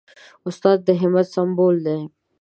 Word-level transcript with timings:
استاد 0.49 0.77
د 0.87 0.89
همت 1.01 1.27
سمبول 1.35 1.75
دی. 1.85 1.99